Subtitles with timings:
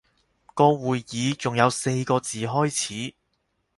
[0.55, 3.13] 個會議仲有四個字開始